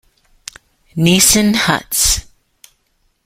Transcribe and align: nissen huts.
nissen 1.03 1.49
huts. 1.63 2.01